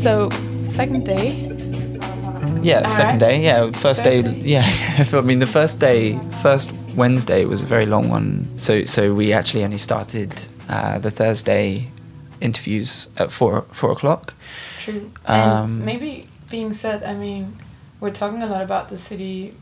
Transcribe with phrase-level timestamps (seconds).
[0.00, 0.30] So,
[0.66, 1.32] second day.
[2.62, 3.20] Yeah, All second right.
[3.20, 3.42] day.
[3.44, 4.40] Yeah, first, First day, day.
[4.54, 4.64] Yeah,
[5.12, 8.48] I mean the first day, first Wednesday was a very long one.
[8.56, 10.32] So so we actually only started
[10.68, 11.88] uh, the Thursday
[12.40, 14.34] interviews at four four o'clock.
[14.78, 15.10] True.
[15.26, 17.56] And Um, maybe being said, I mean,
[18.00, 19.52] we're talking a lot about the city,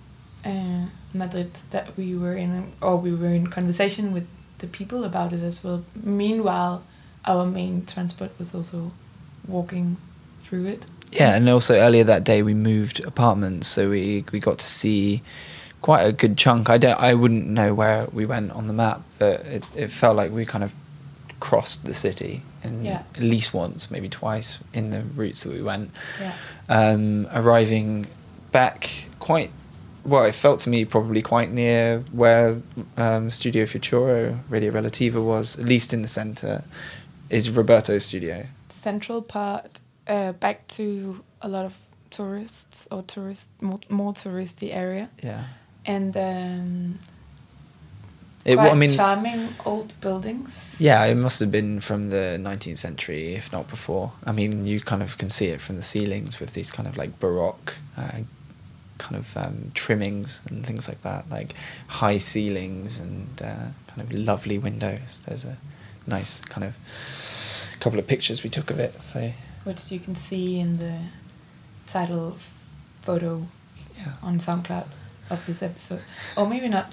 [0.45, 4.26] uh, Madrid, that we were in, or we were in conversation with
[4.59, 5.82] the people about it as well.
[6.03, 6.82] Meanwhile,
[7.25, 8.90] our main transport was also
[9.46, 9.96] walking
[10.48, 10.86] through it.
[11.12, 15.22] Yeah, and also earlier that day we moved apartments, so we we got to see
[15.80, 16.68] quite a good chunk.
[16.68, 20.16] I don't, I wouldn't know where we went on the map, but it, it felt
[20.16, 20.72] like we kind of
[21.40, 23.03] crossed the city in Yeah.
[23.14, 25.90] at least once, maybe twice in the routes that we went.
[26.20, 26.32] Yeah.
[26.68, 28.06] Um, arriving
[28.50, 29.50] back quite
[30.04, 32.61] well, it felt to me probably quite near where
[32.97, 36.64] um, Studio Futuro, Radio Relativa was, at least in the center,
[37.30, 38.47] is Roberto's studio.
[38.70, 41.78] Central part, uh, back to a lot of
[42.11, 45.45] tourists or tourist more, more touristy area, Yeah.
[45.87, 46.98] and um,
[48.45, 50.77] It, quite I mean, charming old buildings.
[50.81, 54.12] Yeah, it must have been from the 19th century, if not before.
[54.25, 56.97] I mean, you kind of can see it from the ceilings with these kind of
[56.97, 58.23] like baroque uh,
[58.98, 61.53] kind of um, trimmings and things like that, like
[61.89, 65.23] high ceilings and uh, kind of lovely windows.
[65.27, 65.56] There's a
[66.06, 66.75] nice kind of
[67.81, 69.03] couple of pictures we took of it.
[69.03, 69.33] So
[69.69, 70.98] which you can see in the
[71.86, 72.58] title f-
[73.02, 73.47] photo
[73.98, 74.88] yeah, on SoundCloud
[75.30, 76.00] of this episode,
[76.36, 76.92] or maybe not.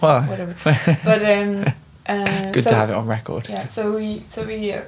[0.00, 0.54] Well, whatever.
[1.04, 1.64] but um,
[2.06, 3.48] uh, good so, to have it on record.
[3.48, 4.82] Yeah, so we so we uh,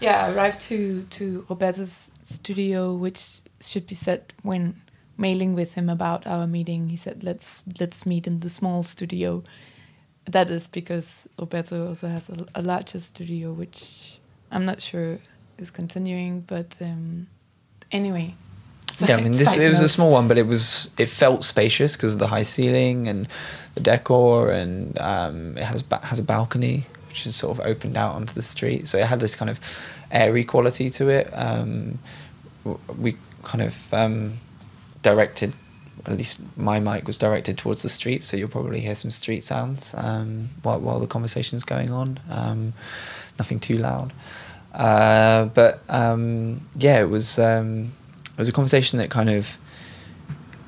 [0.00, 4.74] yeah arrived to to Roberto's studio, which should be said when
[5.18, 6.88] mailing with him about our meeting.
[6.88, 9.44] He said, "Let's let's meet in the small studio."
[10.24, 14.18] That is because Roberto also has a, a larger studio, which
[14.50, 15.18] I'm not sure
[15.60, 16.40] is continuing.
[16.40, 17.28] But um,
[17.92, 18.34] anyway,
[19.00, 21.96] yeah, I mean, this it was a small one, but it was it felt spacious
[21.96, 23.28] because of the high ceiling and
[23.74, 27.96] the decor, and um, it has ba- has a balcony which is sort of opened
[27.96, 29.58] out onto the street, so it had this kind of
[30.12, 31.28] airy quality to it.
[31.32, 31.98] Um,
[32.96, 34.34] we kind of um,
[35.02, 35.52] directed,
[36.06, 39.42] at least my mic was directed towards the street, so you'll probably hear some street
[39.42, 42.20] sounds um, while while the conversation's going on.
[42.30, 42.74] Um,
[43.40, 44.12] nothing too loud.
[44.72, 47.92] Uh, but um, yeah, it was um,
[48.32, 49.58] it was a conversation that kind of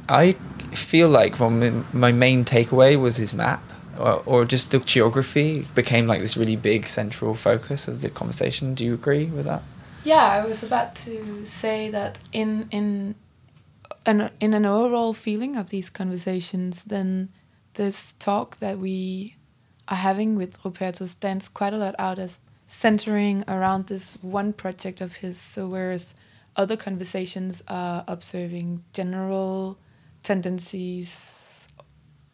[0.08, 0.32] I
[0.72, 1.50] feel like well,
[1.92, 3.62] my, main takeaway was his map.
[3.98, 8.74] Or, or just the geography became like this really big central focus of the conversation.
[8.74, 9.62] Do you agree with that?
[10.02, 13.14] Yeah, I was about to say that in in
[14.06, 17.28] an in an overall feeling of these conversations, then
[17.74, 19.36] this talk that we
[19.88, 22.40] are having with Roberto stands quite a lot out as
[22.72, 25.38] centering around this one project of his.
[25.38, 26.14] So whereas
[26.56, 29.78] other conversations are observing general
[30.22, 31.68] tendencies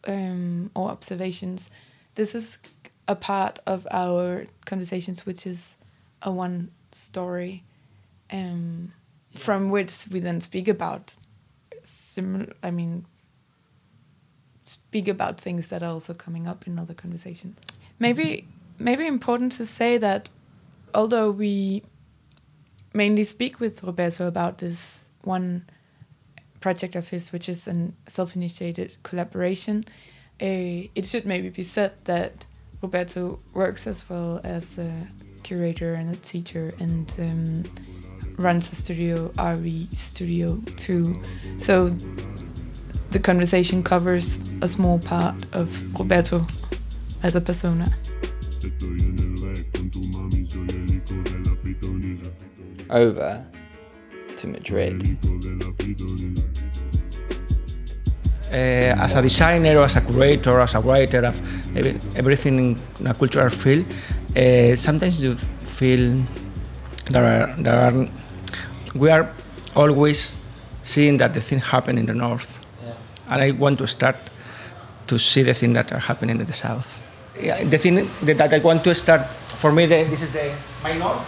[0.07, 1.69] um, or observations,
[2.15, 2.59] this is
[3.05, 5.75] a part of our conversations, which is
[6.21, 7.63] a one story,
[8.31, 8.93] um,
[9.35, 11.15] from which we then speak about
[11.83, 12.53] similar.
[12.63, 13.05] I mean,
[14.63, 17.61] speak about things that are also coming up in other conversations.
[17.99, 18.47] Maybe,
[18.79, 20.29] maybe important to say that,
[20.95, 21.83] although we
[22.93, 25.65] mainly speak with Roberto about this one
[26.61, 29.85] project of his, which is a self-initiated collaboration,
[30.41, 32.45] uh, it should maybe be said that
[32.81, 35.07] Roberto works as well as a
[35.43, 37.63] curator and a teacher and um,
[38.37, 41.21] runs a studio, RV Studio too.
[41.57, 41.89] So
[43.11, 46.45] the conversation covers a small part of Roberto
[47.21, 47.93] as a persona.
[52.89, 53.45] Over
[54.37, 55.03] to Madrid.
[55.03, 56.43] hijo de la pitonisa.
[58.51, 61.39] uh, as a designer or as a curator, as a writer, of
[62.17, 63.85] everything in a cultural field,
[64.35, 66.23] uh, sometimes you feel
[67.11, 68.07] there are, there are,
[68.95, 69.31] we are
[69.75, 70.37] always
[70.81, 72.59] seeing that the thing happen in the north,
[73.29, 74.15] and I want to start
[75.07, 76.99] to see the thing that are happening in the south.
[77.39, 79.25] Yeah, the thing that, that I want to start,
[79.55, 80.53] for me, the, this is the
[80.83, 81.23] my north,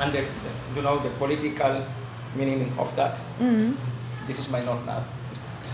[0.00, 1.84] and the, the, you know the political
[2.34, 3.16] meaning of that.
[3.38, 3.76] Mm-hmm.
[4.26, 5.04] This is my north now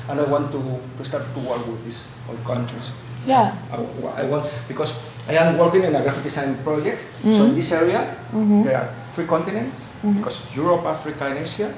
[0.08, 0.60] and I want to,
[0.98, 2.92] to start to work with these all countries.
[3.26, 3.56] Yeah.
[3.72, 4.94] I, I want because
[5.28, 7.02] I am working in a graphic design project.
[7.14, 7.54] So in mm-hmm.
[7.54, 8.62] this area, mm-hmm.
[8.62, 11.74] there are three continents because Europe, Africa, and Asia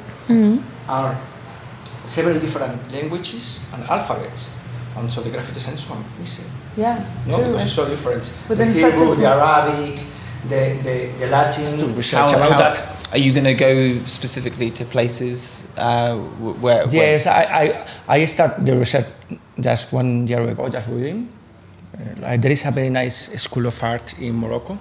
[0.88, 1.17] are
[2.05, 4.61] several different languages and alphabets,
[4.97, 6.50] and so the graphic design is one missing.
[6.79, 7.05] Yeah.
[7.27, 7.47] No, true.
[7.47, 8.23] because it's so different.
[8.49, 10.01] Within the Hebrew, the Arabic,
[10.49, 11.67] the, the, the Latin.
[12.15, 12.75] how, about how that.
[12.77, 16.87] that are you going to go specifically to places uh, where?
[16.87, 19.07] where- Yes, I, I, I started the research
[19.59, 21.29] just one year ago, just reading.
[21.95, 24.79] Uh, like, there is a very nice school of art in Morocco,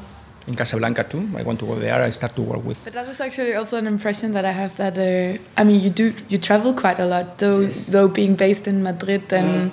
[0.48, 1.28] in Casablanca too.
[1.36, 2.04] I want to go there.
[2.04, 2.78] I start to work with.
[2.84, 5.90] But that was actually also an impression that I have that uh, I mean you
[5.90, 7.88] do you travel quite a lot though Yes.
[7.88, 9.72] though being based in Madrid and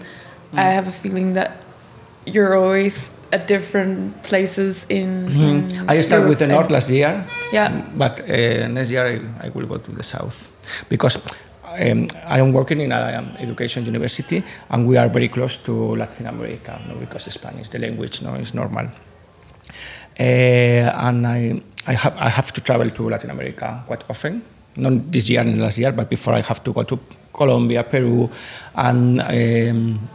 [0.54, 1.50] I have a feeling that
[2.26, 5.90] you're always at different places in, in Mm.
[5.90, 7.82] I started with the north last year, Yeah.
[7.96, 10.48] but uh, next year I, I will go to the south
[10.88, 11.16] because
[11.64, 16.26] um, I am working in an education university and we are very close to Latin
[16.26, 18.86] America no, because Spanish, the language, no, is normal.
[20.18, 24.42] Uh, and I, I, have, I have to travel to Latin America quite often.
[24.76, 26.98] Not this year and last year, but before I have to go to
[27.32, 28.30] Colombia, Peru,
[28.76, 30.08] and um,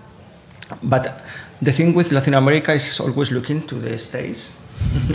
[0.84, 1.24] but
[1.62, 4.60] the thing with Latin America is always looking to the states.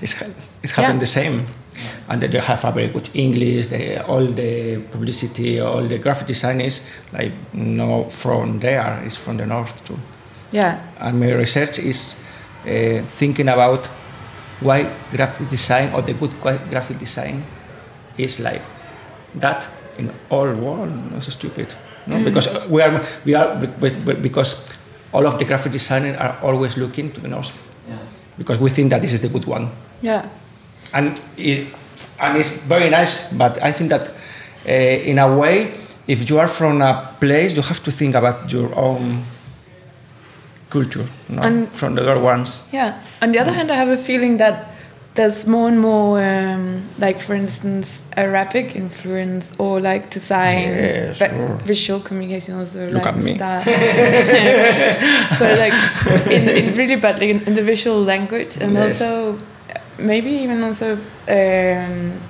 [0.00, 0.14] it's
[0.62, 1.00] it's happening Yeah.
[1.00, 1.46] the same,
[2.08, 3.68] and they have a very good English.
[3.68, 6.82] They, all the publicity, all the graphic design is
[7.12, 9.02] like no from there.
[9.04, 9.98] It's from the north too.
[10.52, 10.78] Yeah.
[11.00, 12.16] And my research is
[12.66, 13.86] uh, thinking about
[14.60, 16.30] why graphic design or the good
[16.70, 17.42] graphic design
[18.16, 18.62] is like
[19.34, 19.68] that
[19.98, 20.92] in all world.
[21.16, 21.74] It's stupid.
[22.06, 22.22] No?
[22.24, 24.73] Because we are we are be- be- because
[25.14, 27.96] all of the graphic designers are always looking to the north Yeah.
[28.38, 29.68] because we think that this is the good one
[30.02, 30.22] Yeah.
[30.92, 31.66] and it,
[32.20, 33.32] and it's very nice.
[33.32, 34.08] But I think that
[34.66, 34.70] uh,
[35.10, 35.72] in a way,
[36.06, 39.22] if you are from a place, you have to think about your own
[40.70, 41.42] culture, no?
[41.42, 42.62] And- from the other ones.
[42.72, 42.94] Yeah.
[43.22, 44.73] On the other hand, I have a feeling that
[45.14, 51.28] there's more and more, um, like for instance, Arabic influence or like design, Yeah, vi-
[51.28, 51.48] sure.
[51.64, 52.86] visual communication also.
[52.90, 53.34] Look like at me.
[53.36, 53.62] style.
[55.38, 55.72] but like
[56.30, 59.00] in, in really, but like in, in the visual language and Yes.
[59.00, 59.38] also
[59.98, 62.20] maybe even also um,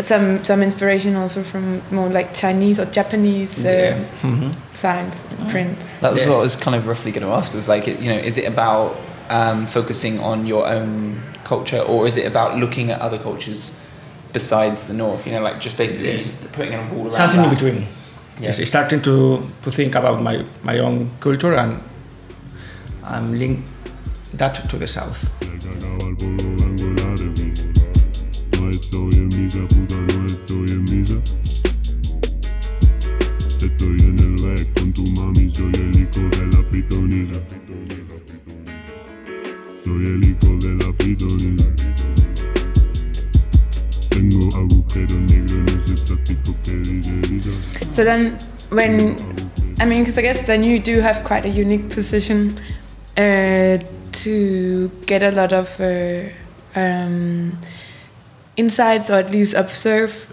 [0.00, 3.96] some some inspiration also from more like Chinese or Japanese Yeah.
[4.22, 4.54] um, Mhm.
[4.70, 5.98] signs and prints.
[6.00, 6.28] That was Yes.
[6.28, 7.54] what I was kind of roughly going to ask.
[7.54, 8.96] Was like, you know, is it about
[9.30, 13.78] um, focusing on your own culture, or is it about looking at other cultures
[14.32, 15.26] besides the north?
[15.26, 16.46] You know, like just basically Yes.
[16.52, 17.54] putting a wall around Something in that?
[17.58, 17.82] between.
[18.38, 18.52] Yeah.
[18.52, 21.80] Yes, starting to, to think about my, my own culture and
[23.04, 23.64] I'm link
[24.34, 25.30] that to the south.
[25.40, 27.54] Se cagaba al polvo blanco el árabe.
[28.60, 31.14] No estoy en misa, puta, no estoy en misa.
[33.64, 37.40] Estoy en el back con tu mami, soy el hijo de la pitonisa.
[39.86, 41.64] Soy el hijo de la pitonisa.
[44.10, 48.36] Tengo agujeros negros en ese plástico que dice So then,
[48.70, 49.16] when
[49.78, 52.58] I mean, because I guess then you do have quite a unique position
[53.16, 53.78] uh,
[54.24, 56.30] to get a lot of uh,
[56.74, 57.56] um,
[58.56, 60.26] insights, or at least observe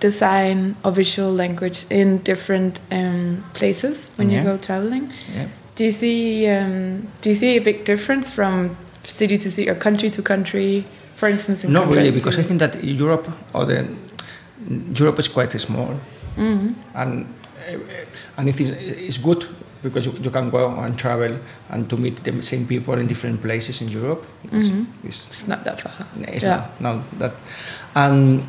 [0.00, 4.38] design or visual language in different um, places when Yeah.
[4.38, 5.12] you go traveling.
[5.32, 5.46] Yeah.
[5.76, 9.74] Do you see um, Do you see a big difference from city to city or
[9.74, 10.84] country to country?
[11.14, 13.86] For instance, in Not really, because I think that Europe or the
[15.00, 15.94] Europe is quite small,
[16.36, 16.74] Mhm.
[16.94, 17.26] and
[17.68, 17.78] uh,
[18.36, 19.46] and it is it's good
[19.82, 21.38] because you, you can go and travel
[21.70, 24.26] and to meet the same people in different places in Europe.
[24.52, 24.70] It's,
[25.04, 26.06] it's, it's not that far.
[26.28, 26.56] it's yeah.
[26.80, 27.32] not, no, that,
[27.94, 28.42] and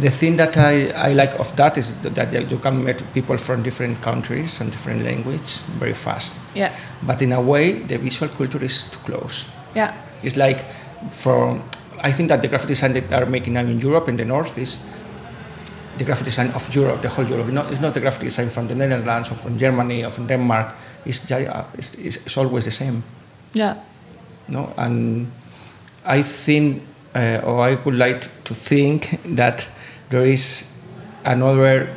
[0.00, 3.62] the thing that I, I like of that is that you can meet people from
[3.62, 6.36] different countries and different language very fast.
[6.54, 6.74] Yeah.
[7.02, 9.46] But in a way, the visual culture is too close.
[9.74, 9.94] Yeah.
[10.22, 10.64] It's like
[11.10, 11.62] from
[12.00, 14.58] I think that the graphic design that are making now in Europe in the north
[14.58, 14.84] is
[15.96, 17.48] the graphic design of Europe, the whole Europe.
[17.48, 20.74] Not, it's not the graphic design from the Netherlands or from Germany or from Denmark.
[21.06, 23.02] It's, uh, it's, it's, it's always the same.
[23.54, 23.76] Yeah.
[24.48, 25.32] No, and
[26.04, 26.82] I think,
[27.14, 29.66] uh, or I would like to think that
[30.10, 30.72] there is
[31.24, 31.88] another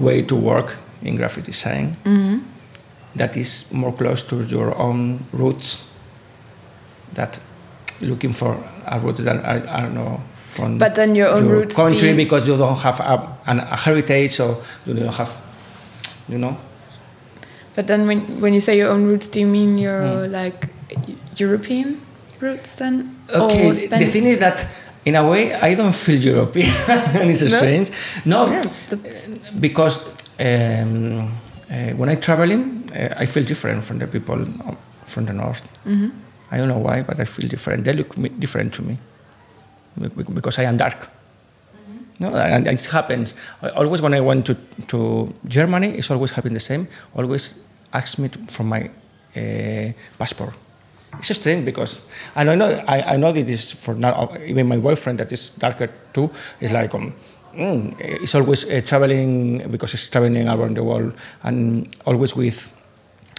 [0.00, 2.40] way to work in graphic design Mhm.
[3.16, 5.86] that is more close to your own roots.
[7.14, 7.40] That
[8.00, 8.56] looking for
[8.86, 12.24] a root that I, I don't know from But then your own roots country be-
[12.24, 14.56] because you don't have a, an, a heritage or
[14.86, 15.36] you don't have,
[16.28, 16.56] you know.
[17.76, 20.32] But then when when you say your own roots, do you mean your Hmm.
[20.32, 20.68] like
[21.36, 22.00] European
[22.40, 23.10] roots then?
[23.32, 24.66] Okay, the thing is that
[25.04, 26.68] in a way I don't feel European.
[27.30, 27.48] it's No?
[27.48, 27.90] strange.
[28.24, 28.62] No, Yeah,
[29.60, 30.06] because
[30.38, 31.30] um,
[31.70, 34.44] uh, when I'm traveling, uh, I feel different from the people
[35.06, 35.62] from the north.
[35.86, 36.10] Mhm.
[36.52, 37.84] I don't know why, but I feel different.
[37.84, 38.98] They look different to me
[40.00, 41.08] Be- be- because I am dark.
[42.18, 43.34] No, and it happens.
[43.76, 44.54] Always when I went to,
[44.88, 46.86] to Germany, it's always happened the same.
[47.16, 47.56] Always
[47.92, 48.90] ask me to, for my
[49.36, 50.52] uh, passport.
[51.18, 52.02] It's strange because
[52.36, 55.50] and I know I, I know that this for now even my boyfriend that is
[55.50, 57.14] darker too is like um,
[57.54, 61.12] mm, he's always uh, traveling because he's traveling around the world
[61.42, 62.70] and always with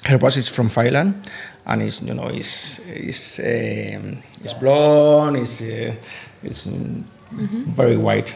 [0.05, 1.13] her boss is from Thailand
[1.65, 4.17] and he's you know he's he's um,
[4.59, 5.93] blonde he's uh,
[6.43, 7.03] mm,
[7.75, 8.35] very white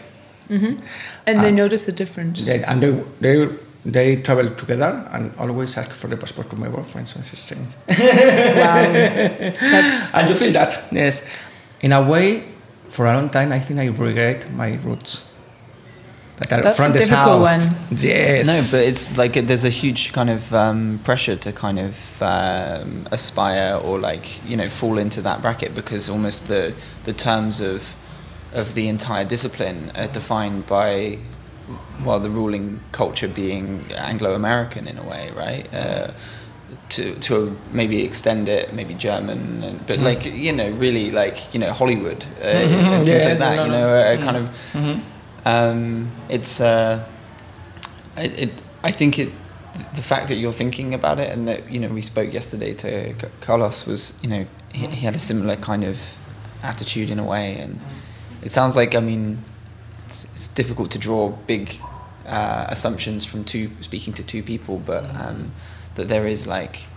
[1.27, 1.61] And they Ah.
[1.63, 2.45] notice the difference.
[2.45, 3.49] they, and they, they
[3.85, 7.75] they travel together and always ask for the passport to my boyfriend so it's strange.
[7.87, 8.83] Wow.
[9.71, 10.83] That's and you feel that?
[10.91, 11.27] Yes.
[11.81, 12.43] In a way
[12.89, 15.29] for a long time i think i regret my roots.
[16.37, 17.61] That are That's from a the difficult south.
[17.91, 17.97] one.
[17.97, 18.45] yes.
[18.47, 23.07] No, but it's like there's a huge kind of um, pressure to kind of um,
[23.09, 26.73] aspire or like you know fall into that bracket because almost the
[27.05, 27.95] the terms of
[28.53, 31.19] of the entire discipline are defined by
[32.05, 35.73] well the ruling culture being Anglo-American in a way, right?
[35.73, 36.11] Uh,
[36.89, 41.59] to to maybe extend it, maybe German, and, but like you know really like you
[41.59, 43.55] know Hollywood uh, and things Yeah, like that.
[43.57, 43.79] no, you no.
[43.79, 44.99] know, a kind of Mhm.
[45.45, 47.03] um, it's uh,
[48.17, 48.61] it, it.
[48.83, 49.29] I think it.
[49.95, 53.13] The fact that you're thinking about it, and that you know, we spoke yesterday to
[53.41, 55.97] Carlos was, you know, he, he had a similar kind of
[56.63, 57.79] attitude in a way, and
[58.41, 59.43] it sounds like, I mean,
[60.05, 61.75] it's, it's difficult to draw big
[62.25, 65.51] uh, assumptions from two speaking to two people, but um,
[65.95, 66.87] that there is like,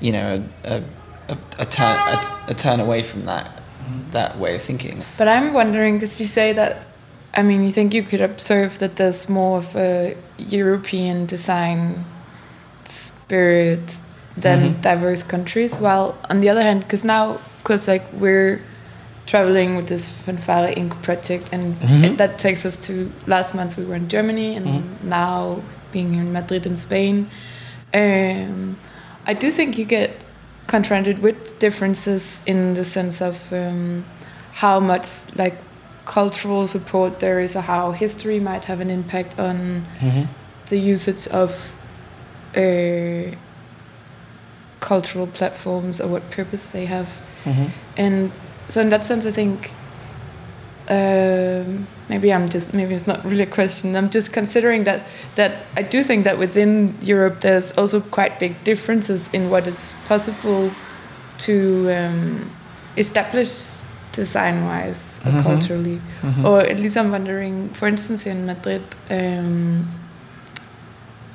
[0.00, 0.82] you know, a, a,
[1.28, 3.50] a, a turn a, t- a turn away from that
[4.12, 5.02] that way of thinking.
[5.18, 6.86] But I'm wondering because you say that,
[7.34, 12.04] I mean, you think you could observe that there's more of a European design
[12.84, 13.96] spirit
[14.36, 14.82] than Mhm.
[14.82, 15.76] diverse countries.
[15.78, 18.60] While on the other hand, because now, of course, like we're
[19.34, 21.00] traveling with this Fanfare Inc.
[21.02, 22.04] project, and Mhm.
[22.04, 22.92] it- that takes us to
[23.26, 24.82] last month we were in Germany, and Mhm.
[25.04, 25.60] now
[25.92, 27.16] being in Madrid in Spain.
[27.94, 28.76] Um,
[29.30, 30.10] I do think you get
[30.66, 34.04] confronted with differences in the sense of um,
[34.62, 35.06] how much
[35.36, 35.56] like
[36.06, 40.26] cultural support there is, or how history might have an impact on Mhm.
[40.70, 41.50] the usage of
[42.56, 43.30] uh,
[44.80, 47.08] cultural platforms or what purpose they have.
[47.44, 47.70] Mhm.
[47.96, 48.32] And
[48.70, 49.72] so, in that sense, I think
[50.88, 53.94] um, maybe I'm just maybe it's not really a question.
[53.96, 55.02] I'm just considering that
[55.36, 59.94] that I do think that within Europe there's also quite big differences in what is
[60.08, 60.70] possible
[61.38, 62.50] to um,
[62.96, 63.50] establish
[64.12, 65.42] design-wise or Mhm.
[65.42, 66.44] culturally, Mhm.
[66.44, 67.70] or at least I'm wondering.
[67.70, 68.82] For instance, in Madrid.
[69.10, 69.86] Um,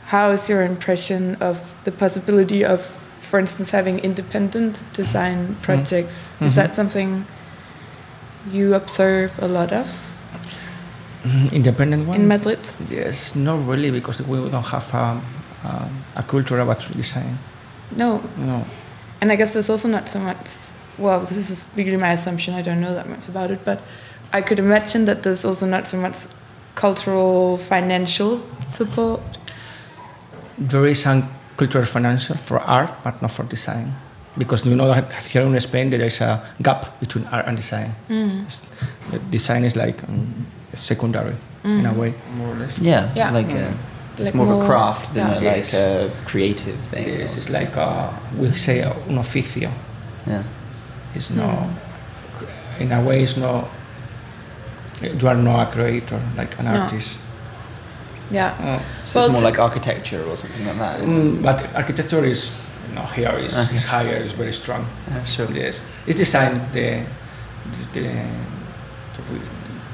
[0.07, 2.93] how is your impression of the possibility of,
[3.29, 6.35] for instance, having independent design projects?
[6.41, 6.55] Is Mhm.
[6.55, 7.25] that something
[8.51, 9.87] you observe a lot of
[11.23, 11.51] Mhm.
[11.51, 12.59] independent ones in Madrid?
[12.89, 15.19] yes not really because we don't have a,
[15.67, 17.37] a, a culture about design
[17.95, 18.63] No, no
[19.21, 20.37] and I guess there's also not so much.
[20.97, 22.53] Well, this is really my assumption.
[22.53, 23.79] I don't know that much about it, but
[24.33, 26.17] I could imagine that there's also not so much
[26.75, 29.21] cultural financial support.
[30.57, 31.23] there is some
[31.57, 33.93] cultural financial for art, but not for design.
[34.37, 37.95] Because you know that here in Spain there is a gap between art and design.
[38.09, 38.41] Mm.
[38.45, 38.61] It's-
[39.11, 41.97] the design is like um, secondary in a mm.
[41.97, 42.79] way, more or less.
[42.79, 43.31] Yeah, Yeah.
[43.31, 43.73] like uh, a,
[44.17, 45.39] it's Like more, of a craft than yeah.
[45.39, 45.73] a, Yes.
[45.73, 47.07] like a creative thing.
[47.19, 49.71] Yes, it's like a, we say a, un oficio.
[50.27, 50.43] yeah.
[51.13, 52.81] It's not, mm.
[52.81, 53.67] in a way, it's not.
[55.01, 56.71] You are not a creator, like an No.
[56.81, 57.21] artist.
[58.31, 58.53] Yeah.
[58.59, 61.01] Uh, So Well, it's more to- like architecture or something like that.
[61.01, 62.51] mm, but architecture is,
[62.89, 63.75] you know, here is, Okay.
[63.75, 64.85] is higher, is very strong.
[65.11, 65.51] Yeah, sure.
[65.53, 67.01] Yes, it's design the,
[67.93, 69.39] the, the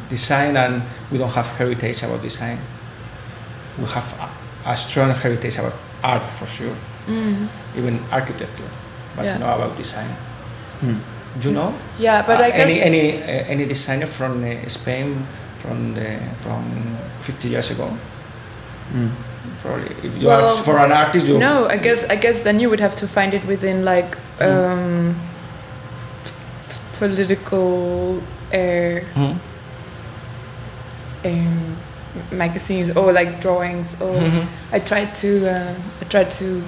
[0.09, 2.57] design, and we don't have heritage about design.
[3.77, 4.13] We have
[4.65, 5.73] a, a strong heritage about
[6.03, 6.75] art for sure,
[7.07, 7.47] Mm.
[7.77, 8.69] even architecture,
[9.15, 9.37] but Yeah.
[9.39, 10.09] not about design.
[11.39, 11.73] Do you know?
[11.99, 15.25] Yeah, but Uh, I guess any any uh, any designer from uh, Spain
[15.57, 16.63] from the from
[17.21, 17.87] 50 years ago.
[18.93, 19.09] Mm.
[19.61, 21.67] Probably, if you Well, are for an artist, you no.
[21.67, 25.15] I guess I guess then you would have to find it within like um,
[26.97, 28.21] political
[28.53, 29.33] uh, Hmm?
[31.25, 31.77] um,
[32.31, 33.95] magazines or like drawings.
[34.01, 34.45] Or Mhm.
[34.73, 36.63] I tried to uh, I tried to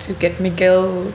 [0.00, 1.12] to get Miguel,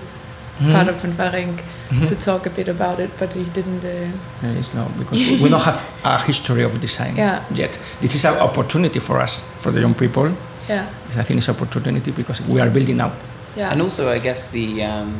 [0.71, 1.59] part of Fanfaring,
[1.93, 2.05] Mhm.
[2.07, 3.83] to talk a bit about it, but he didn't.
[3.85, 4.11] Uh,
[4.43, 7.39] Yeah, It's no, because we- we don't have a history of design Yeah.
[7.55, 7.79] yet.
[8.01, 10.29] This is an opportunity for us, for the young people.
[10.69, 10.85] yeah,
[11.19, 13.11] I think it's an opportunity because we are building now.
[13.55, 13.71] yeah.
[13.71, 15.11] And also, I guess the um,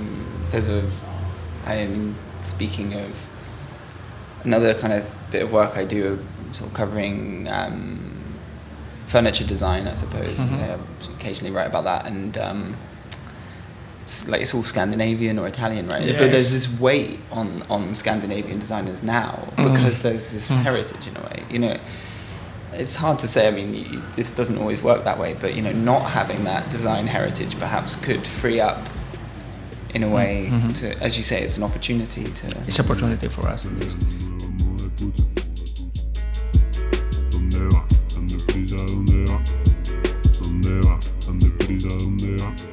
[0.49, 0.81] there's a.
[1.67, 3.11] I mean, speaking of
[4.43, 6.17] another kind of bit of work I do,
[6.51, 7.99] sort of covering um,
[9.05, 10.39] furniture design, I suppose.
[10.39, 10.59] Mhm.
[10.59, 10.77] Uh,
[11.19, 12.92] occasionally write about that, and um, s-
[14.27, 16.03] like it's all Scandinavian or Italian, right?
[16.03, 16.19] Yes.
[16.19, 19.71] But there's this weight on on Scandinavian designers now Mm.
[19.73, 20.61] because there's this Mm.
[20.63, 21.43] heritage in a way.
[21.49, 21.77] You know,
[22.73, 23.47] it's hard to say.
[23.47, 26.69] I mean, you, this doesn't always work that way, but you know, not having that
[26.69, 28.89] design heritage perhaps could free up.
[29.93, 30.73] In a way, Mhm.
[30.79, 32.47] to as you say, it's an opportunity to.
[32.67, 33.67] It's opportunity for us.
[33.67, 33.99] at least.
[41.25, 42.72] Vamos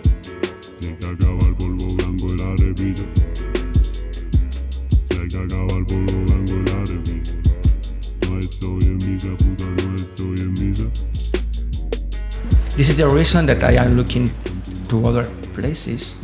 [2.81, 2.87] No
[8.39, 10.85] estoy en misa, puta, no estoy en misa.
[12.77, 14.31] This is the reason that I am looking
[14.89, 16.17] to other places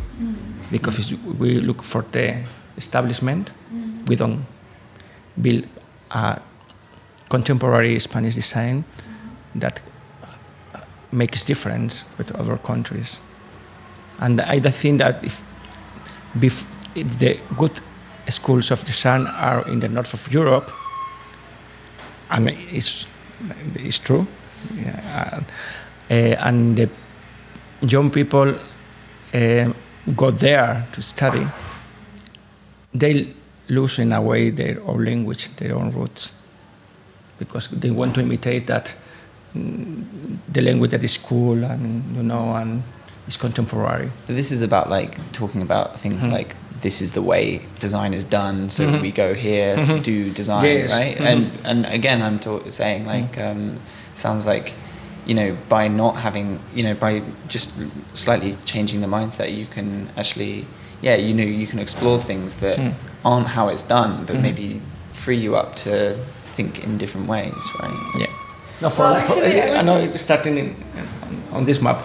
[0.70, 2.42] because we look for the
[2.78, 3.50] establishment,
[4.08, 4.46] we don't
[5.40, 5.64] build
[6.10, 6.40] a
[7.28, 8.84] contemporary Spanish design
[9.54, 9.82] that
[10.74, 10.80] uh,
[11.12, 13.20] makes difference with other countries.
[14.18, 15.42] And I think that if,
[16.40, 17.80] bef- the good
[18.28, 20.70] schools of design are in the north of Europe,
[22.30, 23.06] and it's,
[23.74, 24.26] it's true,
[24.74, 25.40] yeah,
[26.10, 26.88] uh, and the
[27.82, 28.54] young people
[29.34, 29.72] uh,
[30.16, 31.46] go there to study,
[32.94, 33.34] they
[33.68, 36.32] lose in a way their own language, their own roots,
[37.38, 38.96] because they want to imitate that
[39.54, 40.04] mm,
[40.48, 42.82] the language that is cool and you know and
[43.28, 44.10] is contemporary.
[44.26, 46.32] But this is about like talking about things Mhm.
[46.32, 49.00] like this is the way design is done, so Mhm.
[49.00, 50.02] we go here to Mhm.
[50.02, 50.92] do design, Yes.
[50.92, 51.16] right?
[51.18, 51.26] Mhm.
[51.26, 53.78] And and again, I'm ta- saying like um,
[54.14, 54.74] sounds like
[55.26, 57.70] you know by not having you know by just
[58.14, 60.66] slightly changing the mindset, you can actually
[61.02, 62.92] yeah you know you can explore things that Mm.
[63.24, 64.42] aren't how it's done, but Mhm.
[64.42, 64.80] maybe
[65.12, 67.98] free you up to think in different ways, right?
[68.20, 68.26] Yeah.
[68.82, 70.76] No, for, Well, for- actually, I I know it's starting in,
[71.24, 71.98] on, on this map.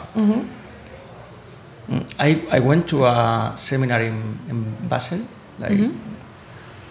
[1.91, 5.19] Mm, I, I went to a seminar in, in Basel,
[5.59, 5.91] like Mhm.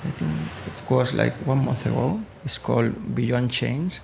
[0.04, 0.30] I think
[0.66, 2.20] it was like one month ago.
[2.44, 4.00] It's called Beyond Change.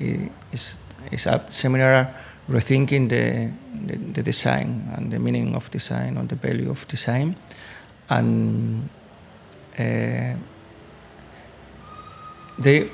[0.00, 0.78] It- It's,
[1.10, 2.14] it's a seminar
[2.48, 3.50] rethinking the,
[3.86, 7.34] the, the design and the meaning of design or the value of design.
[8.08, 8.88] And
[9.78, 10.34] uh,
[12.58, 12.90] they,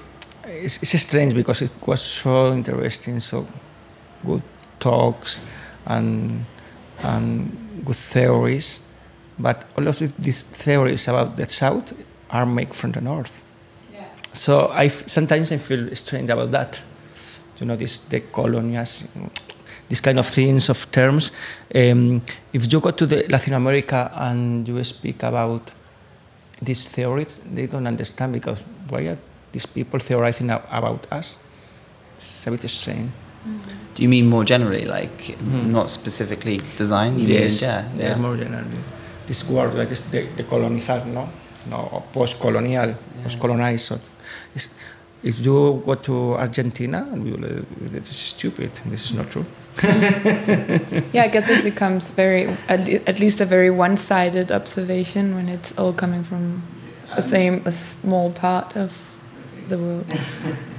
[0.46, 3.46] it's, it's strange because it was so interesting, so
[4.24, 4.42] good
[4.78, 5.40] talks
[5.87, 6.44] and,
[7.02, 8.80] and good theories.
[9.38, 11.92] But all of these theories about the South
[12.30, 13.42] are made from the North.
[14.32, 16.80] So I f- sometimes I feel strange about that.
[17.58, 19.06] You know, this the colonias,
[19.88, 21.32] these kind of things of terms.
[21.74, 25.70] Um, if you go to the Latin America and you speak about
[26.62, 29.18] these theories, they don't understand because why are
[29.52, 31.38] these people theorizing about us?
[32.18, 33.10] It's a bit strange.
[34.00, 35.66] Do you mean more generally, like Mhm.
[35.76, 37.18] not specifically design?
[37.18, 38.80] You yes, mean, yeah, yes, more generally.
[39.26, 41.28] This word that is the, the colonizar, no?
[41.70, 43.92] No, post-colonial, post-colonized.
[44.54, 44.70] It's,
[45.22, 47.60] if you go to Argentina, and will, uh,
[47.92, 48.70] this is stupid.
[48.86, 49.44] This is not true.
[51.12, 55.72] Yeah, I guess it becomes very, at at least a very one-sided observation when it's
[55.78, 56.62] all coming from
[57.16, 58.90] the same, a small part of
[59.68, 60.06] the world.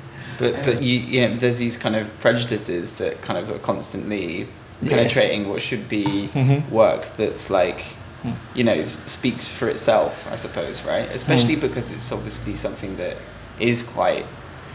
[0.41, 4.47] But but you yeah, there's these kind of prejudices that kind of are constantly
[4.83, 4.89] Yes.
[4.93, 6.69] penetrating what should be Mhm.
[6.71, 7.81] work that's like
[8.25, 8.33] Mm.
[8.57, 11.07] you know speaks for itself, I suppose, right?
[11.19, 11.61] Especially Mm.
[11.67, 13.17] because it's obviously something that
[13.59, 14.25] is quite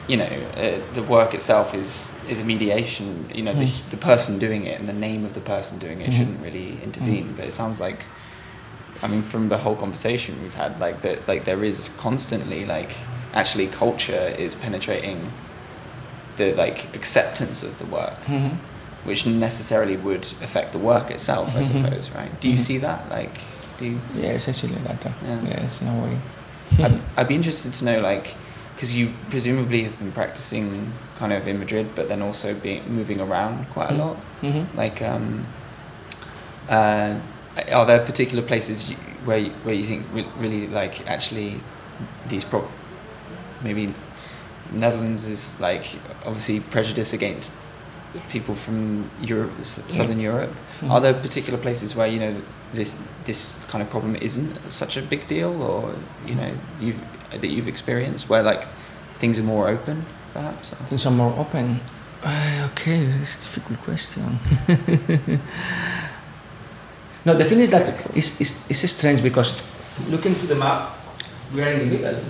[0.08, 3.06] you know uh, the work itself is is a mediation.
[3.34, 3.90] You know the Mm.
[3.94, 6.16] the person doing it and the name of the person doing it Mhm.
[6.16, 7.34] shouldn't really intervene.
[7.36, 8.00] But it sounds like.
[9.04, 12.92] I mean, from the whole conversation we've had, like that, like there is constantly like
[13.34, 15.18] actually culture is penetrating
[16.36, 18.18] the like acceptance of the work,
[19.04, 21.64] which necessarily would affect the work itself, I Mhm.
[21.64, 22.40] suppose, right?
[22.40, 22.66] Do you Mhm.
[22.68, 23.08] see that?
[23.10, 23.34] Like,
[23.78, 24.00] do you?
[24.14, 25.04] Yes, actually, that.
[25.06, 25.38] uh, Yeah.
[25.48, 26.18] Yes, in a way.
[26.84, 28.34] I'd, I'd be interested to know, like,
[28.74, 33.20] because you presumably have been practicing kind of in Madrid, but then also being moving
[33.20, 33.98] around quite a Mhm.
[33.98, 34.16] lot.
[34.42, 34.66] Mhm.
[34.76, 35.46] Like, um,
[36.68, 37.14] uh,
[37.72, 41.60] are there particular places you, where you, where you think re- really like actually
[42.28, 42.68] these pro-
[43.62, 43.94] maybe
[44.72, 45.84] Netherlands is like
[46.24, 47.54] obviously prejudice against
[48.30, 50.52] people from Europe, s- Southern Europe.
[50.80, 50.90] Mhm.
[50.90, 52.34] Are there particular places where you know
[52.74, 55.94] this this kind of problem isn't such a big deal, or
[56.26, 56.50] you know
[56.80, 57.00] you've
[57.30, 58.64] that you've experienced where like
[59.18, 60.72] things are more open, perhaps?
[60.72, 61.80] or- Things are more open.
[62.24, 64.38] Uh, okay, it's a difficult question.
[67.24, 69.62] no, the thing is that it's, it's, it's strange because
[70.10, 70.90] looking to the map,
[71.54, 72.20] we are in the middle.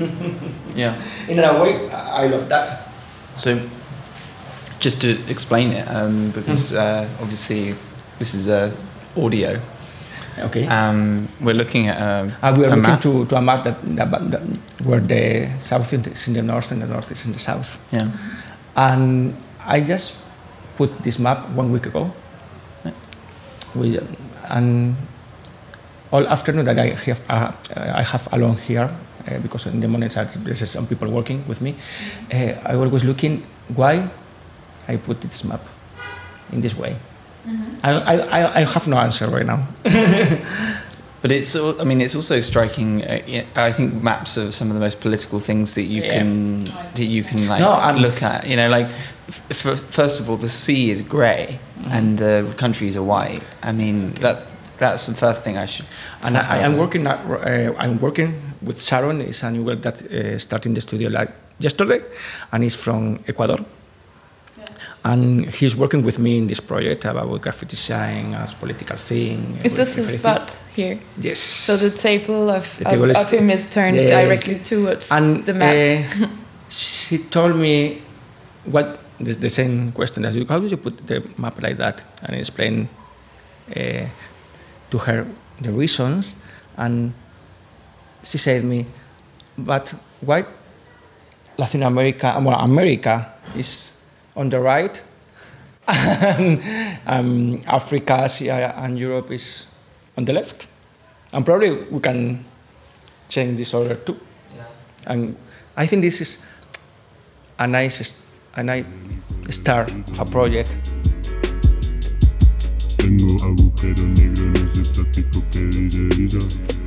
[0.76, 0.94] Yeah.
[1.28, 2.88] In a way, I love that.
[3.36, 3.58] So,
[4.80, 7.74] just to explain it, um, because uh, obviously
[8.18, 8.72] this is a
[9.16, 9.58] audio.
[10.38, 10.66] Okay.
[10.66, 13.00] Um, we're looking at a, Uh, we are looking map.
[13.02, 14.40] to, to a map that, that, that
[14.84, 17.78] where the south is in the north and the north is in the south.
[17.92, 18.08] Yeah.
[18.76, 19.34] And
[19.66, 20.16] I just
[20.76, 22.12] put this map one week ago.
[23.74, 23.98] We,
[24.48, 24.96] and
[26.10, 28.90] all afternoon that I have, uh, I have alone here,
[29.28, 31.74] uh, because in the mornings I- there's some people working with me,
[32.32, 33.42] uh, I always looking
[33.74, 34.08] why
[34.88, 35.60] I put this map
[36.52, 36.96] in this way.
[37.82, 39.66] I, I, I- I have no answer right now.
[41.22, 43.04] But it's, I mean, it's also striking.
[43.04, 46.14] Uh, I think maps are some of the most political things that you Yeah.
[46.18, 48.46] can that you can like No, look at.
[48.46, 48.86] You know, like
[49.28, 51.92] f- f- first of all, the sea is grey Mm-hmm.
[51.92, 53.42] and the countries are white.
[53.62, 54.46] I mean, that
[54.78, 55.84] that's the first thing I should.
[56.24, 57.06] And I, I am working.
[57.06, 59.20] At, uh, I'm working with Sharon.
[59.20, 62.02] It's a new girl that uh, started in the studio like yesterday,
[62.52, 63.58] and he's from Ecuador.
[65.02, 69.56] And he's working with me in this project about graphic design as political thing.
[69.64, 70.04] Is this everything.
[70.04, 70.98] his spot here?
[71.18, 71.38] Yes.
[71.38, 74.10] So the table of, The table of, is- of him is turned Yes.
[74.10, 75.74] directly towards and the map.
[76.22, 76.26] uh,
[76.68, 78.02] she told me
[78.66, 80.44] what the, the same question as you.
[80.46, 82.04] How do you put the map like that?
[82.22, 82.90] And explain
[83.74, 84.04] uh,
[84.90, 85.26] to her
[85.62, 86.34] the reasons,
[86.76, 87.14] and
[88.22, 88.86] she said me,
[89.56, 90.44] but why
[91.56, 93.92] Latin America, well, America is
[94.36, 95.02] on the right,
[95.88, 96.62] and
[97.06, 99.66] um, Africa, Asia, and Europe is
[100.16, 100.66] on the left,
[101.32, 102.44] and probably we can
[103.28, 104.18] change this order too.
[105.06, 105.36] And
[105.76, 106.44] I think this is
[107.58, 108.20] a nice,
[108.54, 108.84] a nice
[109.50, 110.78] start of a project.
[112.96, 116.79] Tengo agujero negro en ese plástico que dice visa.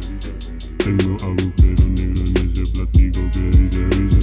[0.83, 4.19] Tengo agujero negro en ese plástico que dice visa.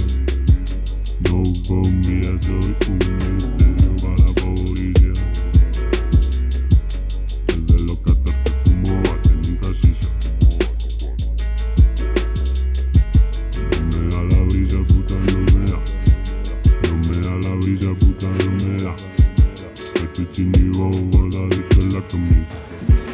[1.27, 2.97] No bombilla, soy un
[3.35, 5.13] misterio para la policía.
[7.47, 10.09] Desde los 14 fumo bate, nunca sisa.
[13.71, 15.79] No me da la brisa, puta, no me da.
[16.83, 18.95] No me da la brisa, puta, no me da.
[19.95, 22.70] Estoy chinivo, guardadito en la camisa.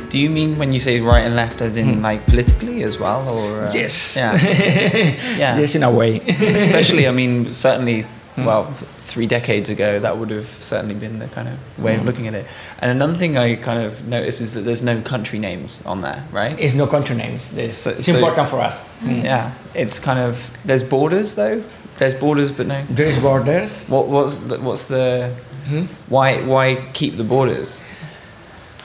[0.10, 3.28] Do you mean when you say right and left, as in like politically as well,
[3.30, 3.78] or uh, Hmm.
[3.78, 4.16] Yes.
[4.18, 4.38] Yeah.
[5.38, 5.60] Yeah.
[5.60, 6.20] yes, in a way.
[6.22, 8.06] Especially, I mean, certainly.
[8.38, 12.06] Well, th- three decades ago, that would have certainly been the kind of way of
[12.06, 12.46] looking at it.
[12.78, 16.24] And another thing I kind of notice is that there's no country names on there,
[16.32, 16.56] right?
[16.60, 17.50] it's no country names.
[17.56, 18.88] There's- So- it's so- important for us.
[19.02, 19.24] Mm.
[19.24, 21.64] Yeah, it's kind of there's borders though.
[21.98, 22.84] There's borders, but no.
[22.92, 23.88] There is borders.
[23.90, 25.32] What what's the, what's the
[25.68, 25.86] Hmm?
[26.08, 27.82] why why keep the borders?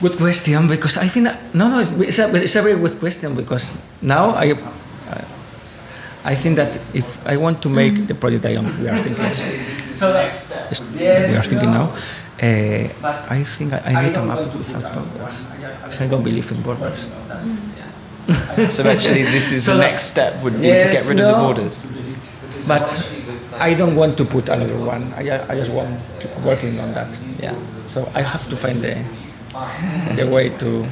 [0.01, 2.99] Good question because I think that, no no it's, it's, a, it's a very good
[2.99, 4.57] question because now I
[6.25, 9.33] I think that if I want to make the project I am we are thinking
[9.93, 11.93] so next step we are thinking now
[12.41, 12.89] uh,
[13.29, 15.47] I think I, I need a map without borders
[15.83, 17.09] because I don't believe in borders.
[18.69, 21.27] So actually, this is So the next step would be to get Yes, rid of
[21.27, 21.75] the borders.
[22.67, 22.83] But
[23.59, 25.11] I don't want to put another one.
[25.13, 27.11] I, I just want to keep working on that.
[27.39, 27.55] Yeah.
[27.89, 28.95] So I have to find the
[30.15, 30.85] the way to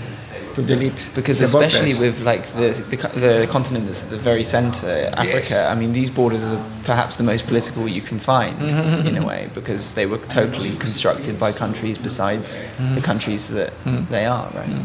[0.56, 2.02] to delete Because the especially borders.
[2.02, 5.48] with like the, the the continent that's at the very center, Africa.
[5.56, 5.68] Yes.
[5.72, 9.08] I mean, these borders are perhaps the most political you can find Mm-hmm.
[9.10, 12.96] in a way because they were totally constructed by countries besides Mm-hmm.
[12.96, 13.72] the countries that
[14.10, 14.84] they are, right?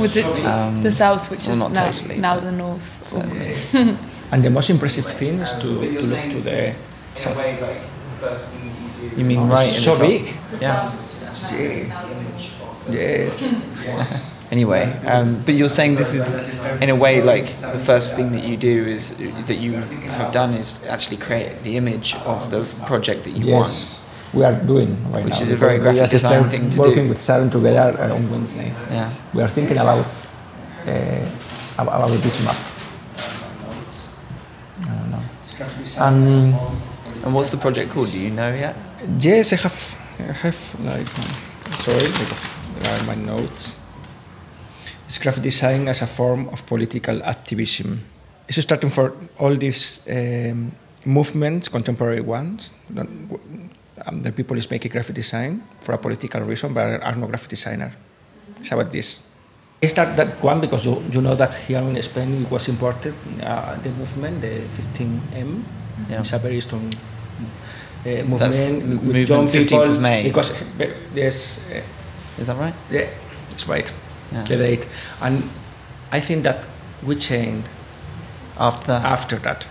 [0.00, 2.88] Was it Um, the south, which well, is not now, totally, now the north?
[3.02, 3.20] So-
[4.32, 5.68] and the most impressive thing is to,
[6.00, 6.74] to look to the
[7.14, 7.38] south.
[9.16, 10.08] You mean right in so the top?
[10.08, 10.24] big.
[10.60, 10.92] Yeah.
[12.90, 14.34] Yes.
[14.50, 16.24] Anyway, um, but you're saying this is,
[16.80, 19.14] in a way, like the first thing that you do is
[19.46, 19.72] that you
[20.08, 23.68] have done is actually create the image of the project that you want.
[23.68, 24.08] Yes.
[24.32, 25.42] We are doing right Which now.
[25.42, 27.08] is a very graphic design thing to working do.
[27.10, 28.72] with Sharon together uh, on Wednesday.
[28.90, 29.12] Yeah.
[29.34, 30.06] We are thinking about
[30.86, 31.28] uh,
[31.78, 32.56] about this map.
[34.80, 35.22] I don't know.
[35.98, 36.54] Um,
[37.24, 38.12] And what's the project called?
[38.12, 38.76] Do you know yet?
[39.20, 39.78] Yes, I have.
[40.20, 41.06] I have like.
[41.84, 42.08] Sorry,
[42.88, 43.80] are my notes.
[45.06, 48.00] It's graphic design as a form of political activism.
[48.48, 50.72] It's starting for all these um,
[51.04, 52.74] movements, contemporary ones.
[52.90, 53.06] that,
[54.06, 57.50] Um, the people is making graphic design for a political reason, but are no graphic
[57.50, 57.90] designer.
[58.60, 59.22] It's about this.
[59.82, 63.14] I start that one because you, you know that here in Spain it was imported
[63.42, 65.62] uh, the movement, the 15M.
[66.10, 66.20] Yeah.
[66.20, 70.22] It's a very strong uh, movement That's with movement young 15th people of May.
[70.22, 71.82] because uh, there's uh,
[72.38, 72.74] Is that right?
[72.90, 73.08] yeah,
[73.50, 73.92] it's right
[74.32, 74.44] Yeah.
[74.44, 74.86] the date,
[75.22, 75.42] and
[76.12, 76.66] I think that
[77.02, 77.68] we changed
[78.58, 79.04] After that?
[79.04, 79.66] after that.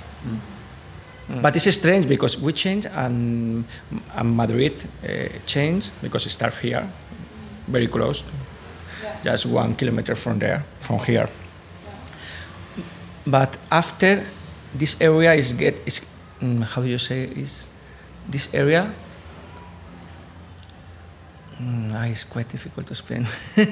[1.41, 3.65] But it's strange because we changed and,
[4.15, 6.87] and Madrid uh, changed because it starts here,
[7.67, 8.23] very close.
[9.23, 11.27] just one kilometer from there, from here.
[13.25, 14.23] But after
[14.73, 16.01] this area is get is
[16.41, 17.69] mm, how do you say is
[18.31, 18.93] this area
[21.59, 23.25] Mm, ah, it's quite difficult to explain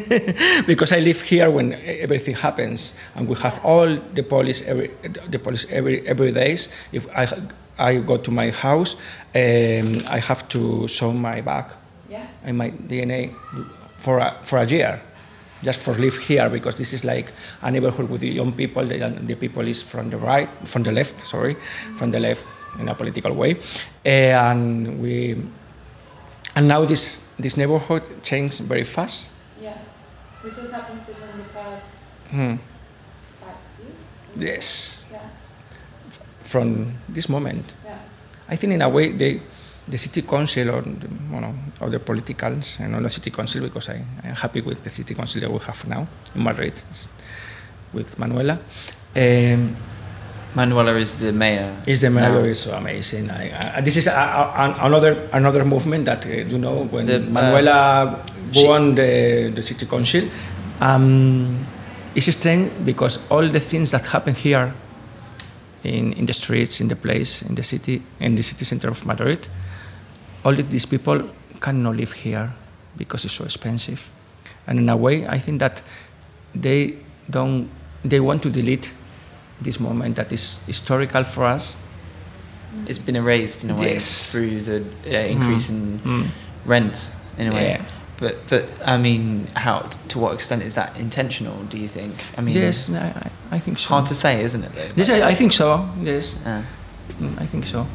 [0.67, 4.89] because I live here when everything happens, and we have all the police every
[5.29, 6.69] the police every every days.
[6.91, 7.27] If I
[7.77, 8.95] I go to my house,
[9.35, 11.65] um, I have to show my bag
[12.09, 12.25] Yeah.
[12.43, 13.29] and my DNA
[13.97, 14.99] for a, for a year,
[15.61, 18.83] just for live here because this is like a neighborhood with the young people.
[18.85, 21.55] The, the people is from the right, from the left, sorry,
[21.97, 22.45] from the left
[22.79, 23.57] in a political way,
[24.05, 25.35] and we
[26.55, 29.31] and now this this neighborhood changed very fast.
[29.61, 29.73] Yeah.
[30.43, 31.85] This has happened within the past
[32.31, 32.55] Hmm.
[33.41, 34.01] five years.
[34.49, 35.19] Yes, Yeah.
[36.43, 37.97] from this moment, Yeah.
[38.49, 39.41] I think in a way they.
[39.87, 43.61] The city council or the, you know, or the politicals, and not the city council
[43.61, 46.81] because I, I'm happy with the city council that we have now in Madrid
[47.93, 48.57] with Manuela.
[49.15, 49.75] Um,
[50.55, 51.75] Manuela is the mayor.
[51.85, 52.31] Is the now.
[52.31, 53.29] mayor is so amazing.
[53.29, 57.17] I, I, this is a, a, another another movement that uh, you know when The,
[57.17, 60.23] uh, Manuela she- won the, the city council.
[60.79, 61.65] Um,
[62.15, 64.73] it's strange because all the things that happen here
[65.83, 69.05] in, in the streets, in the place, in the city, in the city center of
[69.05, 69.47] Madrid,
[70.45, 72.53] all of these people cannot live here
[72.97, 74.09] because it's so expensive.
[74.67, 75.81] And in a way, I think that
[76.55, 76.95] they
[77.29, 77.69] don't.
[78.05, 78.93] They want to delete
[79.65, 81.75] this moment that is historical for us.
[82.87, 84.31] It's been erased in a way Yes.
[84.31, 86.27] through the uh, increase in Mm.
[86.65, 87.67] rents in a way.
[87.69, 87.81] Yeah.
[88.19, 91.55] But but I mean, how to what extent is that intentional?
[91.69, 92.13] Do you think?
[92.37, 93.89] I mean, yes, I, I- I think so.
[93.89, 94.71] hard to say, isn't it?
[94.75, 94.91] Though?
[94.95, 95.89] Yes, I, I think so.
[96.03, 96.61] Yes, Uh,
[97.21, 97.85] Mm, I think so.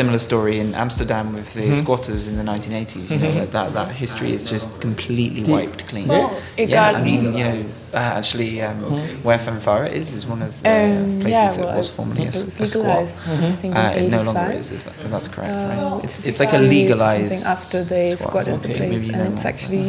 [0.00, 3.10] Similar story in Amsterdam with the squatters in the 1980s.
[3.12, 6.08] You know, that, that that history is just completely wiped clean.
[6.08, 7.58] Well, it yeah, got- I mean, you know,
[7.94, 8.78] uh, actually, um,
[9.26, 12.26] where Fanfare is is one of the Um, places yeah, that well, was formerly a,
[12.26, 12.86] was a squat.
[12.86, 14.70] legalized, I Uh, it no longer is.
[14.76, 16.04] is that, that's correct, Uh, right?
[16.04, 17.34] It's, it's like a legalized.
[17.34, 19.52] something after they squat, squatted the place, maybe you know and it's more.
[19.54, 19.88] actually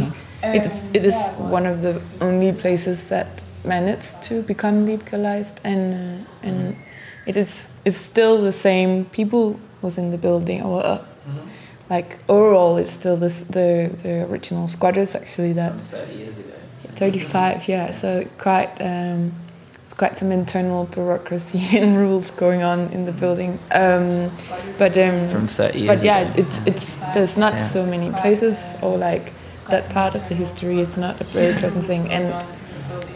[0.59, 1.19] it's it is
[1.57, 1.93] one of the
[2.27, 3.27] only places that
[3.75, 6.75] managed to become legalized, and uh, and
[7.25, 11.03] it is it's still the same people was in the building, or uh,
[11.89, 16.49] like overall, it's still this the the original squatters actually that 30 years ago.
[16.95, 19.31] 35 yeah so quite um,
[19.83, 24.29] it's quite some internal bureaucracy and rules going on in the building um,
[24.77, 26.33] but um, From 30 years but yeah ago.
[26.37, 27.59] it's it's there's not Yeah.
[27.59, 29.33] so many places or like
[29.69, 32.33] that part of the history is not a very pleasant thing and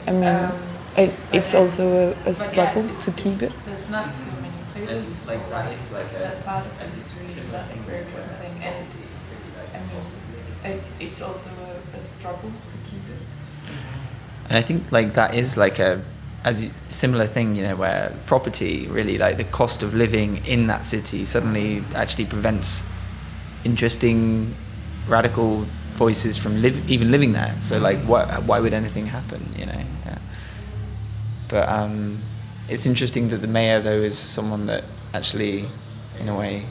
[0.07, 0.51] I mean
[0.97, 5.47] it, it's also a, a struggle to keep it there's not so many places Like
[5.49, 6.41] that is like a.
[6.43, 8.75] part of the history is not very pleasant thing and
[10.63, 11.49] I mean it's also
[11.93, 13.21] a, a struggle to keep it
[14.49, 16.01] And I think like that is like a
[16.43, 20.85] as similar thing, you know, where property really like the cost of living in that
[20.85, 22.85] city suddenly actually prevents
[23.65, 24.55] interesting
[25.07, 27.55] radical voices from live, even living there.
[27.61, 29.53] So like, why why would anything happen?
[29.57, 29.81] You know.
[30.05, 30.17] Yeah.
[31.49, 32.19] But um,
[32.69, 34.83] it's interesting that the mayor though is someone that
[35.13, 35.65] actually,
[36.19, 36.63] in a way,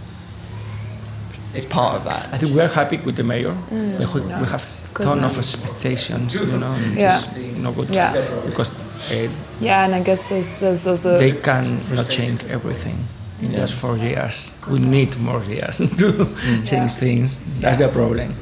[1.55, 2.29] is part of that.
[2.33, 3.55] I think we are happy with the mayor.
[3.71, 3.99] Mm.
[4.15, 5.31] We, we we have course ton not.
[5.33, 7.19] of expectations, you know, and Yeah.
[7.19, 8.12] it's no good Yeah.
[8.45, 8.75] because
[9.11, 9.29] uh,
[9.61, 12.99] Yeah, and I guess there's, there's also they can not change everything
[13.43, 14.55] in just four years.
[14.71, 16.27] We need more years to
[16.65, 17.41] change things.
[17.61, 18.35] That's the problem.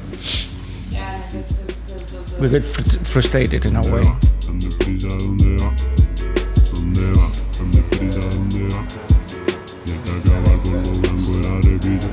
[0.91, 4.03] yeah, I guess there's, there's also We get fr- frustrated in a way.
[6.95, 7.27] Dame prisa, ¿dónde va?
[7.57, 7.81] ¿Dónde va?
[7.81, 8.85] Dame prisa, ¿dónde va?
[9.85, 12.09] Y hay que acabar con lo blanco y la repisa.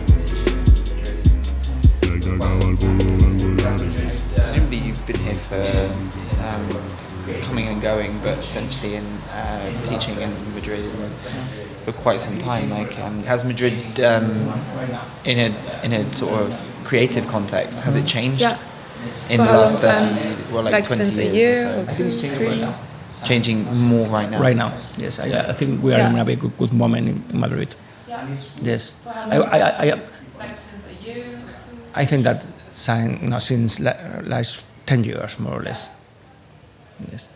[2.03, 4.43] Y hay que acabar con lo blanco y la repisa.
[4.43, 5.89] Presumably you've been here for
[6.43, 6.67] um,
[7.43, 10.85] coming and going, but essentially in uh, teaching in Madrid
[11.85, 12.71] for quite some time.
[12.71, 14.53] Like, um, has Madrid, um,
[15.25, 18.59] in a in a sort of creative context, has it changed Yeah.
[19.31, 20.53] in For the last thirty, time.
[20.53, 21.69] well, like, like twenty since a years year or so?
[21.69, 22.67] or I think two, it's changing three.
[23.23, 23.35] Right now.
[23.35, 24.41] Changing more right now.
[24.41, 27.23] Right now, yes, I, I think we are in a very good, good moment in,
[27.31, 27.75] in Madrid.
[28.63, 30.01] Yes, I, I, I, I,
[30.39, 31.77] Like since a year or two.
[31.95, 35.91] I think that sign, no, since last 10 years, more or less.
[37.11, 37.29] Yes.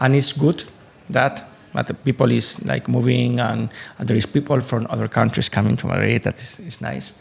[0.00, 0.64] And it's good
[1.10, 5.48] that, that the people is like moving and, and there is people from other countries
[5.48, 6.22] coming to Madrid.
[6.22, 7.18] That is, is nice.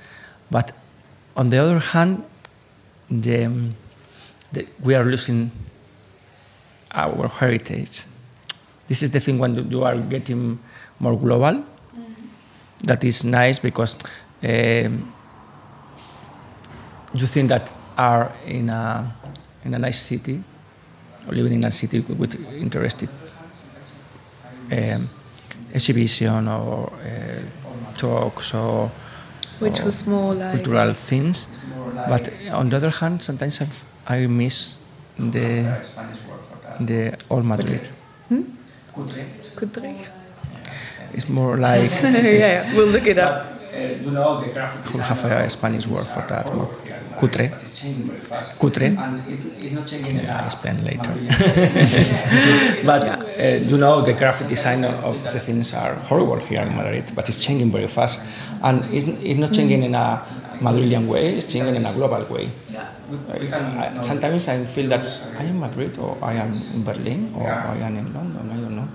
[0.50, 0.72] But
[1.36, 2.24] on the other hand,
[3.10, 3.72] the,
[4.52, 5.52] the, we are losing
[6.94, 8.04] our heritage.
[8.92, 10.60] This is the thing when you are getting
[11.00, 11.64] more global.
[12.84, 13.96] That is nice because
[14.44, 15.14] um,
[17.14, 19.16] you think that are in a
[19.64, 20.44] in a nice city
[21.26, 23.08] or living in a city with interesting
[24.74, 25.08] um,
[25.74, 28.92] exhibition or uh, talks or
[29.60, 31.48] Which or was more like cultural things.
[32.10, 34.82] But on the other hand, sometimes I've, I miss
[35.18, 35.80] the
[36.82, 37.88] the old Madrid.
[41.14, 43.61] It's more like yeah, we'll look it up.
[43.74, 46.54] You know the graphic could have a Spanish word for that.
[46.54, 46.68] More
[47.20, 47.50] cutre.
[48.60, 48.98] Cutre.
[48.98, 51.14] I explain later.
[52.86, 53.18] but uh,
[53.70, 57.40] you know the graphic design of the things are horrible here in Madrid, but it's
[57.40, 58.20] changing very fast,
[58.64, 60.22] and it's, it's not changing in a
[60.60, 61.36] Madrilean way.
[61.38, 62.50] It's changing in a global way.
[64.02, 65.06] Sometimes I feel that
[65.38, 68.50] I am Madrid, or I am in Berlin, or I am in London.
[68.52, 68.90] I don't know,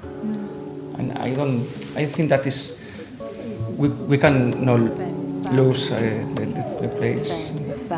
[0.99, 1.65] and I don't.
[1.97, 2.86] I think that is
[3.77, 4.81] we, we can not
[5.53, 6.01] lose uh,
[6.35, 7.53] the, the, the place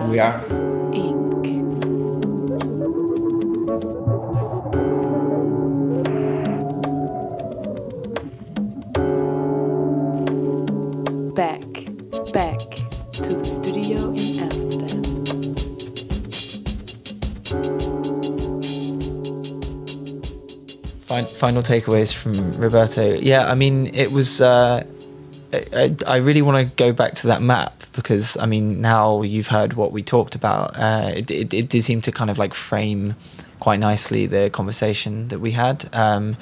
[0.09, 0.41] we are.
[0.93, 1.29] Inc.
[11.35, 11.63] Back,
[12.33, 12.59] back
[13.13, 15.05] to the studio in Amsterdam.
[21.37, 23.15] Final takeaways from Roberto.
[23.15, 24.41] Yeah, I mean, it was.
[24.41, 24.85] Uh,
[25.53, 29.49] I, I really want to go back to that map because I mean, now you've
[29.49, 30.77] heard what we talked about.
[30.77, 33.17] Uh, it, it, it did seem to kind of like frame
[33.59, 35.89] quite nicely the conversation that we had.
[35.95, 36.37] Um,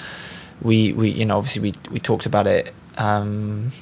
[0.60, 3.72] we, we, you know, obviously we, we talked about it um,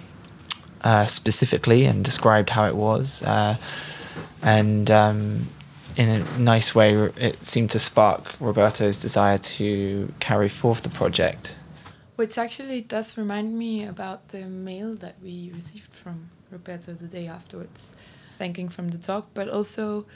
[0.82, 3.22] uh, specifically and described how it was.
[3.22, 3.56] Uh,
[4.42, 5.48] and um,
[5.96, 11.58] in a nice way, it seemed to spark Roberto's desire to carry forth the project.
[12.16, 17.26] Which actually does remind me about the mail that we received from Roberto the day
[17.26, 17.96] afterwards,
[18.38, 20.06] thanking from the talk, but also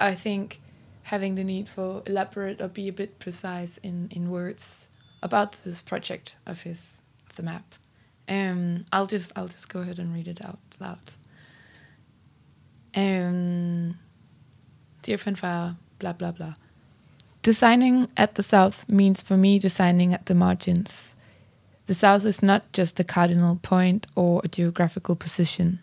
[0.00, 0.60] I think
[1.04, 4.90] having the need for elaborate or be a bit precise in, in words
[5.22, 7.74] about this project of his of the map.
[8.28, 11.12] Um, I'll just I'll just go ahead and read it out loud.
[12.94, 13.98] Um,
[15.02, 16.54] dear fanfare, blah blah blah.
[17.46, 21.14] Designing at the south means for me designing at the margins.
[21.86, 25.78] The south is not just a cardinal point or a geographical position.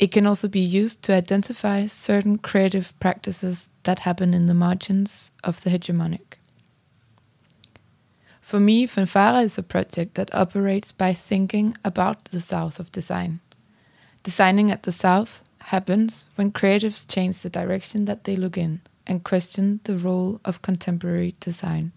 [0.00, 5.30] It can also be used to identify certain creative practices that happen in the margins
[5.44, 6.34] of the hegemonic.
[8.40, 13.38] For me, Fanfare is a project that operates by thinking about the south of design.
[14.24, 19.24] Designing at the south happens when creatives change the direction that they look in and
[19.24, 21.92] question the role of contemporary design.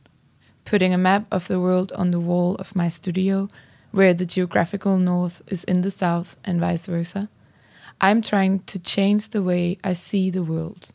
[0.66, 3.50] Putting a map of the world on the wall of my studio,
[3.92, 7.30] where the geographical north is in the south and vice versa,
[8.00, 10.92] I'm trying to change the way I see the world,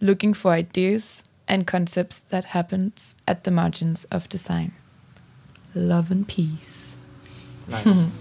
[0.00, 4.72] looking for ideas and concepts that happens at the margins of design.
[5.74, 6.96] Love and peace.
[7.68, 8.08] Nice.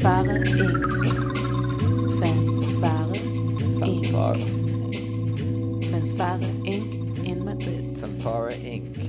[0.00, 0.82] Fanfare Inc.
[2.20, 3.18] Fanfare
[3.84, 4.06] Inc.
[5.90, 7.26] Fanfare Inc.
[7.26, 7.98] in Madrid.
[7.98, 8.99] Fanfare Inc.